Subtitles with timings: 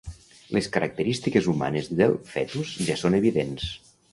[0.55, 3.71] Les característiques humanes del fetus ja són evidents.